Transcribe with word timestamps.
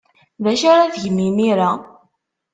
D 0.43 0.45
acu 0.51 0.67
ara 0.71 0.93
tgem 0.93 1.17
imir-a? 1.27 1.71